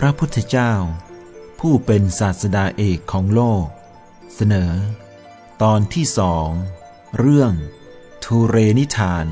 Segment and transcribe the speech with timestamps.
[0.00, 0.72] พระพุทธเจ้า
[1.60, 3.66] ผู้เป็นศาสดาเอกของโลก
[4.34, 4.72] เสนอ
[5.62, 6.48] ตอนที่สอง
[7.18, 7.52] เรื่อง
[8.24, 9.26] ทูเรนิทาน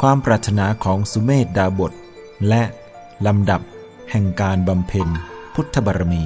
[0.00, 1.92] ความปรารถนาของสุเมธดาบท
[2.48, 2.62] และ
[3.26, 3.60] ลำดับ
[4.10, 5.08] แห่งการบำเพ็ญ
[5.54, 6.24] พุทธบารมี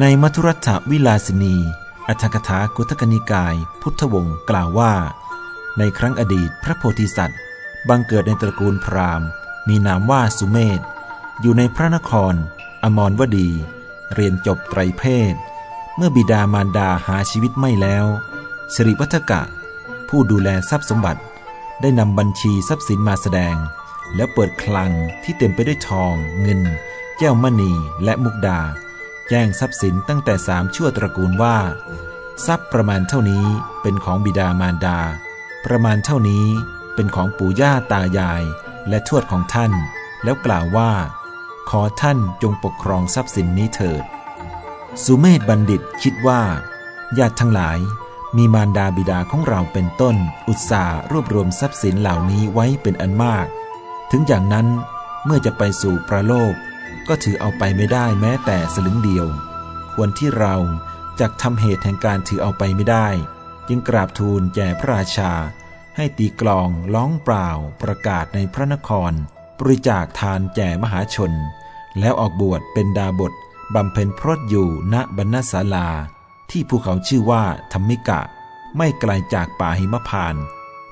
[0.00, 1.56] ในมัทุรัฐวิลาสินี
[2.08, 4.92] อัธกถากุทกนิกาย พุทธวงศ์กล่าวว่า
[5.78, 7.40] ในครั้งอดีตพระโพธิสัตว์
[7.88, 9.28] บังเกิดในตระกูลพราหมณ์
[9.68, 10.80] มีนามว่าสุเมธ
[11.40, 12.34] อยู่ในพระนคร
[12.82, 13.48] อมรวดี
[14.14, 15.02] เรียนจบไตรเพ
[15.32, 15.34] ศ
[15.96, 18.06] เมื่อบิดามารดาหาชีวิตไม่แล้ว
[18.74, 19.42] สิริวัฒกะ
[20.08, 21.22] ผู้ดูแลทรัพย์สมบัติ
[21.80, 23.56] ได้นำบัญชีทรัพย์สินมาแสดง
[24.14, 26.60] แล้วเปิดคลังที่เต็มไปด้วยทอง เงิน
[27.18, 27.72] แก้วมณี
[28.04, 28.60] และมุกดา
[29.34, 31.56] แจ้งทรัพย์สินตั้งแต่สามชั่วตระกูลว่า
[32.46, 33.46] ทรัพย์ประมาณเท่านี้
[33.82, 34.98] เป็นของบิดามารดา
[35.64, 36.46] ประมาณเท่านี้
[36.94, 38.42] เป็นของปู่ย่าตายาย
[38.88, 39.72] และทวดของท่าน
[40.24, 40.92] แล้วกล่าวว่า
[41.70, 44.04] ขอท่านจงปกครองทรัพย์สินนี้เถิด
[45.04, 46.42] สุเมธบัณฑิตคิดว่า
[47.18, 47.78] ญาติทั้งหลาย
[48.36, 50.16] มีมารดาบิดาของเราเป็นต้น
[50.48, 53.46] อุตสาห์รวบรวมทรัพย์สินเหล่านี้ไว้เป็นอันมาก
[54.10, 54.66] ถึงอย่างนั้น
[55.24, 56.54] เมื่อจะไปสู่ประโลก
[57.08, 59.26] ก็ถือเอาไปไม่ได้แม้แต่สลึงเดียว
[59.92, 60.56] ควรที่เรา
[61.20, 63.08] จะทำเหตุแห่งการถือเอาไปไม่ได้
[63.68, 65.32] จึงกราบทูลแก่พระราชา
[65.96, 67.48] ให้ตีกลองร้องเปล่า
[67.82, 69.12] ประกาศในพระนคร
[69.58, 71.32] บริจาคทานแก่มหาชน
[71.98, 73.32] แล้วออกบวชเป็นดาบท
[73.74, 75.88] บำเพ็ญพรตอยู่ณบรรณศาลา
[76.50, 78.20] ที่ภูเขาชื่อว่าธรรมิกะ
[78.76, 80.34] ไม่ไกลจากป่าหิมพาน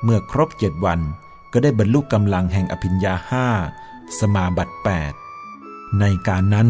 [0.02, 1.00] เมื่อครบเจ็ดวัน
[1.52, 3.46] ก็ได้บรรลุกำลังแห่งอภิญญาห้า
[4.18, 5.12] สมาบัติแปด
[5.98, 6.68] ในการนั้น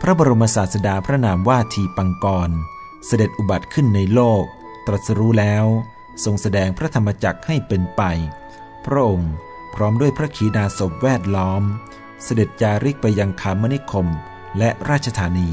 [0.00, 2.50] พระบรมศาสดาพระนามว่าทีปังกร
[3.06, 4.44] เสด็จอุบัติขึ้นในโลก
[4.86, 5.66] ตรัสรู้แล้ว
[6.24, 8.02] ทรงแสดงพระธรรมจักรให้เป็นไป
[8.84, 9.32] พระองค์
[9.74, 11.62] พร้อมด้วยพระขีณาสพแวดล้อม
[12.24, 14.06] เสด็จจาริกไปยังคามนิคม
[14.58, 15.50] และราชธานี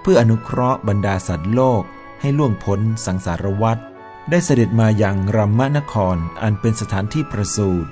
[0.00, 1.82] เพื่ออนุเคราะห์บรรดาสัตว์โลก
[2.20, 3.78] ให้ล่วงพ้นสังสารวัฏ
[4.30, 7.90] ได้เสด็จมายังรัมมนครอันเป็นสถานที่ประสูติ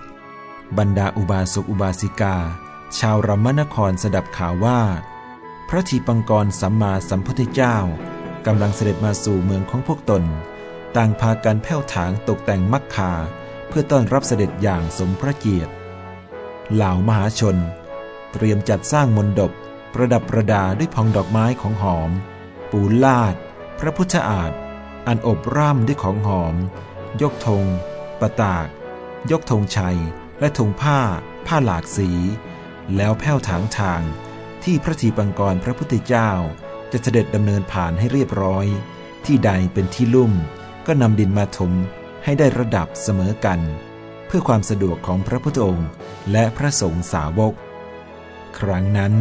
[0.79, 2.37] บรรดาอุบาสกอุบาสิกา
[2.99, 4.81] ชาวรัมนครสดับข่าวว่า
[5.69, 7.77] พระทีปังกรสัมมาสัมพุทธเจ้า
[8.47, 10.25] กำลังเสด็จมาสู่เมืองของพวกตน
[10.97, 13.13] ต่างพากันแผ้วถางตกแต่งมักคา
[13.69, 15.73] เพื่อต้อนรับเสด็จอย่างสมพระเกียรติ
[16.75, 17.57] เหล่ามหาชน
[18.33, 19.53] เตรียมจัดสร้างมนดบ
[19.95, 22.11] ประดับประดาด้วยพองดอกไม้ของหอม
[22.71, 23.35] ปูลาด
[23.79, 24.53] พระพุทธอาฏ
[25.07, 26.55] อันอบร่ำด้วยของหอม
[27.23, 27.65] ยกธง
[28.21, 28.67] ปะตาก
[29.31, 29.99] ยกธงชัย
[30.41, 31.01] และธงผ้า
[31.47, 32.11] ผ้าหลากสี
[32.97, 34.03] แล้วแผ้วถางทาง
[34.65, 36.31] ที่พระทีปังกรพระพุทธเจ้า
[36.93, 38.67] จะเสด็จดำเนินผ่านให้เรียบร้อย
[39.27, 40.33] ที่ใดเป็นที่ลุ่ม
[40.87, 41.73] ก็นำดินมาถม
[42.25, 43.61] ให้ได้ระดับเสมอกัน
[44.27, 45.89] เพื่อความสะดวกของพระพุทธองค์
[46.33, 47.55] และพระสงฆ์สาวก
[48.59, 49.15] ครั้งนั้น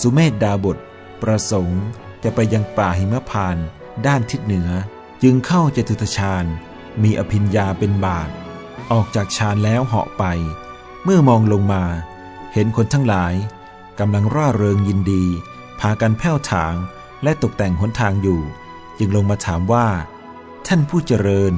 [0.00, 0.78] สุเมธดาบท
[1.22, 1.82] ประสงค์
[2.22, 3.56] จะไปยังป่าหิมพาน
[4.06, 4.70] ด้านทิศเหนือ
[5.22, 6.44] จึงเข้าจตุตฌาน
[7.02, 8.30] มีอภิญญาเป็นบาท
[8.92, 10.24] ออกจากฌานแล้วเหาะไป
[11.04, 11.84] เมื่อมองลงมา
[12.52, 13.34] เห็นคนทั้งหลาย
[13.98, 15.24] กำลังร่าเริงยินดี
[15.80, 16.74] พากันแผ้วถาง
[17.22, 18.40] และตกแต่งหนทางอยู่
[18.98, 19.88] จึงลงมาถามว่า
[20.66, 21.54] ท่านผู้เจริญ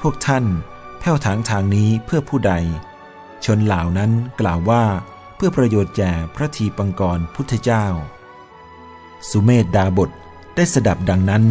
[0.00, 0.44] พวกท่าน
[1.00, 2.52] แผ้วถางทางนี้เพื่อผู้ใด
[3.44, 4.84] ชนเหล่านั้นกล่าวว่า
[5.36, 7.86] เพื่อประโยชน์แก่พระทีปังกรพุทธเจ้า
[9.28, 10.10] สุเมธดาบท
[10.54, 11.44] ได้สดับดังนั้น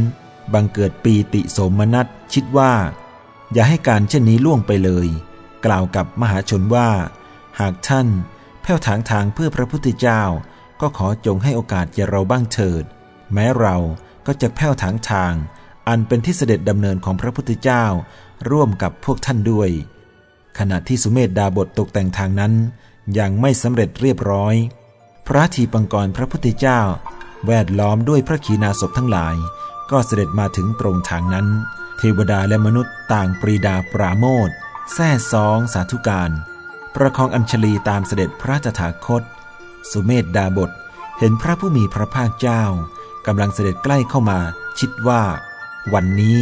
[0.54, 2.74] บังเกิดปีติโสมนัสคิดว่า
[3.54, 5.08] อย่าให้การเช่นนี้ล่วงไปเลย
[5.66, 6.90] กล่าวกับมหาชนว่า
[7.60, 8.08] หากท่าน
[8.64, 10.24] แผ้วถางทางเพื่อพระพุทธเจ้า
[10.82, 12.84] ก็ขอจงให้โอกาสแก่เราบ้างเถิด
[13.34, 13.78] แม้เรา
[14.28, 15.34] ก็จะแผ้วถางทาง
[15.88, 17.86] อันเป็นที่เสด็จดำเนินของพระพุทธเจ้า
[18.52, 19.70] ร่วมกับพวกท่านด้วย
[20.60, 22.54] ขณะที่สุเมธดาบทตกแต่งทางนั้น
[23.20, 24.56] ยังไม่สำเร็จเรียบร้อย
[25.28, 26.82] พระทีปังกรพระพุทธเจ้า
[27.48, 29.36] แวดล้อมด้วยพระขีณาสพทั้งหลาย
[29.92, 31.48] ก็เสด็จมาถึงตรงทางนั้น
[31.98, 34.50] เทวดาและมนุษย์ต่างปรีดาปราโมท
[34.94, 36.32] แซ่ซองสาธุการ
[36.96, 39.24] ประคองอัญชลีตามเสด็จพระตถาคต
[39.92, 40.72] สุเมธดาบท
[41.20, 42.64] เห็นพระผู้มีพระภาคเจ้า
[43.28, 44.40] กำลังเสด็จใกล้เข้ามา
[44.80, 45.24] คิดว่า
[45.94, 46.40] วันนี้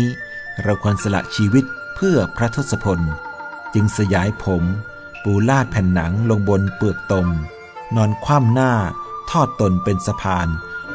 [0.63, 1.65] เราควรสละชีวิต
[1.95, 3.00] เพื่อพระทศพล
[3.74, 4.63] จึงสยายผม
[5.24, 7.27] ปูลาดแผ่นหนังลงบนเปลือกตม
[7.95, 8.74] นอนคว่ำหน้า
[9.31, 10.48] ทอดตนเป็นสะพาน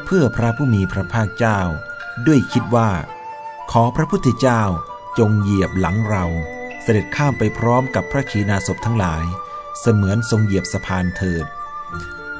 [0.05, 1.59] เพื่อพระผู้มีพระภาคเจ้า
[2.27, 2.89] ด้วยคิดว่า
[3.71, 4.61] ขอพระพุทธเจ้า
[5.17, 6.25] จงเหยียบหลังเรา
[6.81, 9.23] เสด็จข้ามไปพร้อมกับพระขีณาสพทั้งหลาย
[9.79, 11.45] เสมือนทรงเหยียบสะพานเถิด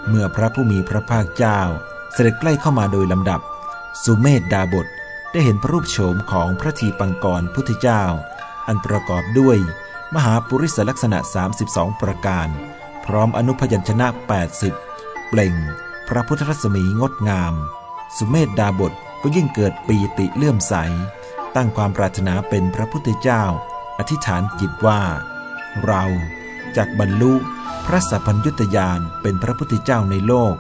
[0.07, 1.59] เมื่อพระผู้มีพระภาคเจ้า
[2.13, 3.41] เสด็จใกล้เข้ามาโดยลำดับ
[4.03, 4.87] สุเมธดาบท
[5.31, 8.03] ได้เห็นพระรูปโฉมของพระทีปังกรพุทธเจ้า
[8.67, 9.57] อันประกอบด้วย
[10.15, 11.19] มหาปุริสลักษณะ
[11.59, 12.47] 32 ประการ
[13.05, 14.07] พร้อมอนุพยัญชนะ
[14.67, 15.53] 80 เปล่ง
[16.07, 17.53] พระพุทธรัศมีงดงาม
[18.17, 20.73] สุเมธดาบทก็ยิ่งเกิดปีติเลื่อมใส
[21.55, 23.43] ตั้งความปรารถนาเป็นพระพุทธเจ้า
[23.99, 25.01] อธิษฐานจิตว่า
[25.85, 26.03] เรา
[26.77, 27.33] จากบรรลุ
[27.85, 30.53] พระสัพพัญญุตยานเป็นพระพุทธเจ้าในโลก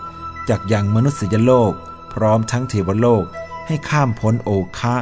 [0.49, 1.71] จากยังมนุษยโลก
[2.13, 3.23] พร้อมทั้งเทวโลก
[3.67, 4.49] ให้ข้ามพ้นโอ
[4.79, 4.95] คะ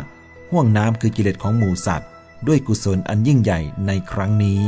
[0.52, 2.10] ห่วงน้ำคือกิเลสของหมูสัตว์
[2.48, 4.62] ด้วยกุศลอันยิ่งใหญ่ในครั้งนี้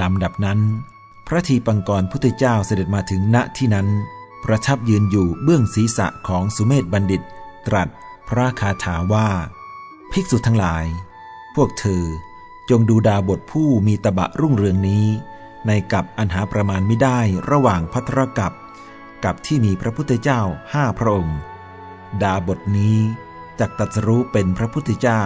[0.00, 0.60] ลำดับนั้น
[1.26, 3.88] พระทีปังกรพุทธเจ้าเสด็จมาถึงณที่นั้น
[4.44, 7.22] ประทับยืนอยู่เบื้องศีรษะของสุเมธบัณฑิต
[7.66, 7.88] ตรัส
[8.28, 9.28] พระคาถาว่า
[10.12, 10.84] ภิกษุทั้งหลาย
[11.54, 12.04] พวกเธอ
[12.70, 15.06] จงดูดาบทผู้มีตบะรุ่งเรืองนี้
[15.66, 17.20] ในกับอันหาประมาณไม่ได้
[17.50, 18.52] ระหว่างพัทรกับ
[19.24, 20.40] กับที่มีพระพุทธเจ้า
[20.72, 21.38] ห้าพระองค์
[22.22, 22.98] ดาบทนี้
[23.60, 25.22] จักตัสรู้เป็นพระพุทธเจ้า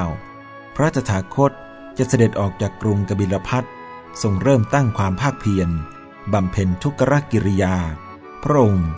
[0.77, 1.53] พระตถาคต
[1.99, 3.65] จะเสด็จออกจากกรุงกบิลพัท
[4.23, 5.69] ทรงเริ่มตั้งความภาคเพียร
[6.33, 7.77] บำเพ็ญทุกขกิริยา
[8.43, 8.89] พระองค์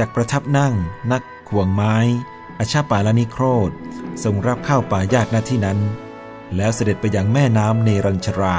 [0.00, 0.74] จักประทับนั่ง
[1.12, 1.96] นักขวงไม้
[2.58, 3.70] อาชาป่าลนิโครธ
[4.24, 5.78] ทรงรับข้าวป่ายากหน้าที่นั้น
[6.56, 8.58] แล้วเสด็จไปยังแม่น้ำเนรัญชรา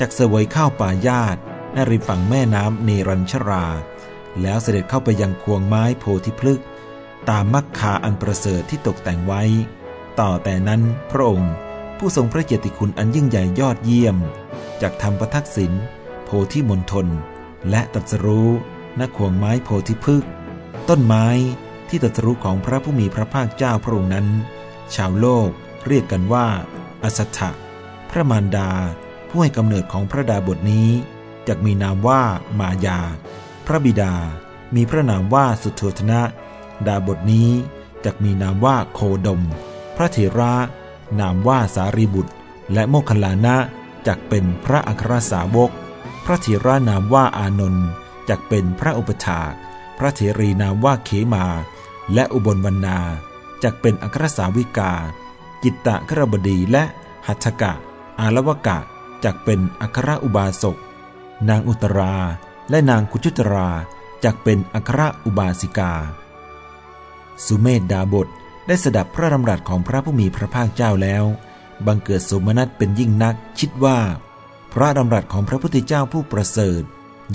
[0.00, 1.40] จากเสวยข้าวป่าญาติ
[1.76, 3.64] ณริมฝั่งแม่น้ำเนรัญชรา
[4.40, 6.66] แล้วเสด็จเข้าไปยังควงไม้โพธิพฤกษ์
[7.28, 9.42] ตามมักคาอันประเสริฐที่ตกแต่งไว้
[10.20, 11.52] ต่อแต่นั้นพระองค์
[11.98, 14.16] ผู้ทรงพระเกียรติคุณอันยิ่งใหญ่ยอดเยี่ยม
[14.82, 15.72] จากทำประทักษิณ
[16.24, 17.06] โพธิมณฑล
[17.70, 18.50] และตัสรู้
[18.98, 20.30] ณควงไม้โพธิพฤกษ์
[20.88, 21.26] ต้นไม้
[21.88, 24.26] ที่ตรัสรู้ของพระผู้มีพระภาคเจ้าพระองค์นั้น
[24.94, 25.48] ชาวโลก
[25.86, 26.46] เรียกกันว่า
[27.02, 27.50] อสัตถะ
[28.10, 28.70] พระมารดา
[29.28, 30.88] ผู้ให้กำเนิดของพระดาบทนี้
[31.48, 32.22] จะมีนามว่า
[32.58, 33.00] มายา
[33.66, 34.14] พระบิดา
[34.74, 36.20] มีพระนามว่าสุโธธนะ
[36.86, 37.48] ดาบทนี้
[38.04, 39.42] จะมีนามว่าโคดม
[39.96, 40.54] พระเถระ
[41.20, 42.32] นามว่าสารีบุตร
[42.72, 43.56] และโมคคลานะ
[44.06, 45.70] จักเป็นพระอัครสาวก
[46.24, 47.86] พระเถระนามว่าอานนท์
[48.28, 49.52] จักเป็นพระอุปถาก
[49.98, 51.44] พระเถรีนามว่าเขมา
[52.14, 52.98] และอุบลวรรณา
[53.62, 54.92] จักเป็นอัครสาวิกา
[55.62, 56.84] จิตตะครบดีและ
[57.26, 57.72] หัตถกะ
[58.20, 58.78] อาลวกะ
[59.24, 60.76] จักเป็นอัครอุบาสก
[61.48, 62.14] นางอุตรา
[62.70, 63.68] และนางคุจุตรา
[64.24, 65.92] จักเป็นอัครอุบาสิกา
[67.44, 68.28] สุเมธดาบท
[68.66, 71.24] ได้สดับพระดำรัสของพระผู้มีพระภาคเจ้าแล้ว
[71.86, 73.98] บังเกิดสมนัตเป็นยิ่งนักคิดว่า
[74.72, 76.82] พระดำรัสของพระพุทธเจ้าผู้ประเสริฐ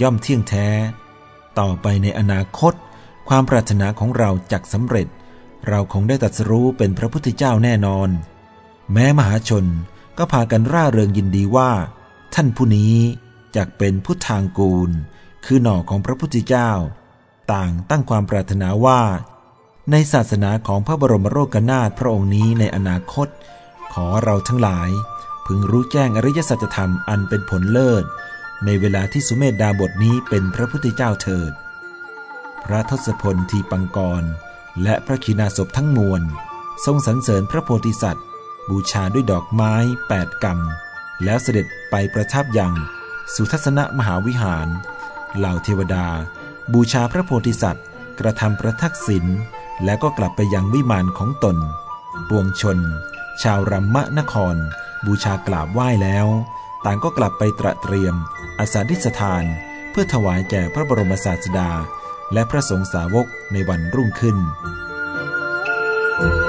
[0.02, 0.68] ย่อมเที่ยงแท้
[1.60, 2.74] ต่อไปในอนาคต
[3.30, 5.08] ความปรารถนาของเราจักสำเร็จ
[5.68, 8.10] เราคงได้ตัดสู้เป็นพระพุทธเจ้าแน่นอน
[8.94, 9.66] แม้มหาชน
[10.18, 11.72] ก็พากันร่าเริงยินดีว่า
[12.34, 12.96] ท่านผู้นี้
[13.56, 14.90] จะเป็นพุทธางกูล
[15.46, 16.72] คือหน่อของพระพุทธเจ้า
[17.52, 19.02] ต่างตั้งความปรารถนาว่า
[19.92, 23.28] ในศาสนาของพระบรมโรกนาถพระองค์นี้ในอนาคต
[23.94, 24.90] ขอเราทั้งหลาย
[25.46, 28.04] พึงรู้แจ้งอริยสัจธรรมอันเป็นผลเลิศ
[28.66, 31.54] ในเวลาที่สุเมธดาบทนี้เป็นพระพุทธเจ้าเถิด
[32.66, 34.24] พระทศพลทีปังกร
[34.84, 36.22] และพระขีณาสพทั้งมวล
[36.86, 38.26] ทรงสรรเสริญพระโพธิสัตว์
[38.70, 39.74] บูชาด้วยดอกไม้
[40.08, 40.60] แปดกรรม
[41.24, 42.74] แล้วเสด็จไปประทับยัง
[43.34, 44.68] สุทัศนมหาวิหาร
[45.38, 46.08] เหล่าเทวดา
[46.74, 47.86] บูชาพระโพธิสัตว์
[48.20, 49.26] กระทำประทักษิณ
[49.86, 51.58] แล้วก็กลับไปยังวิมานของตน
[52.30, 52.80] ปวงชน
[53.42, 54.56] ชาวรัมมะนคร
[55.06, 56.28] บูชากราบไหว้แล้ว
[56.86, 58.16] ต่างก็กลับไปตระเตรียม
[58.60, 59.46] อสาริสถาน
[59.92, 61.70] เพื่อถวายแก่พระบรมศาสดา
[62.34, 64.38] และพระสงฆ์สาวกในวันรุ่งขึ้น
[66.20, 66.43] thank you